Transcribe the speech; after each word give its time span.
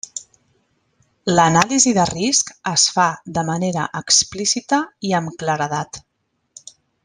L'anàlisi 1.39 1.93
de 1.97 2.05
risc 2.11 2.49
es 2.71 2.87
fa 2.95 3.07
de 3.37 3.45
manera 3.53 3.85
explícita 4.03 4.81
i 5.11 5.15
amb 5.21 5.37
claredat. 5.45 6.05